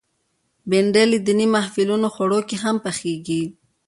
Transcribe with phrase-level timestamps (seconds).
[0.69, 3.43] بېنډۍ له دینی محفلونو خوړو کې هم پخېږي